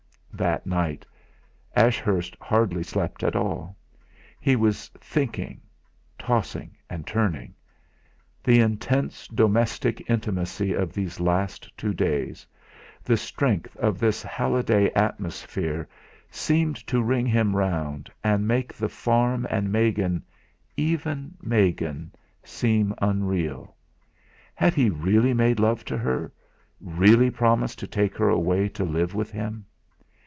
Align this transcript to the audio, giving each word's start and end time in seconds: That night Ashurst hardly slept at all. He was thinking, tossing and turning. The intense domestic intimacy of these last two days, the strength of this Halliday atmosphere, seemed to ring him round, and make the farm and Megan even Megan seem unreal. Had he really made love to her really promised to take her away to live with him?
That 0.33 0.65
night 0.65 1.05
Ashurst 1.75 2.35
hardly 2.41 2.81
slept 2.81 3.21
at 3.21 3.35
all. 3.35 3.75
He 4.39 4.55
was 4.55 4.87
thinking, 4.97 5.61
tossing 6.17 6.75
and 6.89 7.05
turning. 7.05 7.53
The 8.43 8.59
intense 8.59 9.27
domestic 9.27 10.09
intimacy 10.09 10.73
of 10.73 10.93
these 10.93 11.19
last 11.19 11.69
two 11.77 11.93
days, 11.93 12.47
the 13.03 13.17
strength 13.17 13.77
of 13.77 13.99
this 13.99 14.23
Halliday 14.23 14.89
atmosphere, 14.93 15.87
seemed 16.31 16.77
to 16.87 17.03
ring 17.03 17.27
him 17.27 17.55
round, 17.55 18.09
and 18.23 18.47
make 18.47 18.73
the 18.73 18.89
farm 18.89 19.45
and 19.47 19.71
Megan 19.71 20.23
even 20.75 21.35
Megan 21.43 22.13
seem 22.43 22.95
unreal. 22.99 23.75
Had 24.55 24.73
he 24.73 24.89
really 24.89 25.35
made 25.35 25.59
love 25.59 25.85
to 25.85 25.97
her 25.99 26.31
really 26.79 27.29
promised 27.29 27.77
to 27.79 27.85
take 27.87 28.17
her 28.17 28.29
away 28.29 28.67
to 28.69 28.83
live 28.83 29.13
with 29.13 29.29
him? 29.29 29.65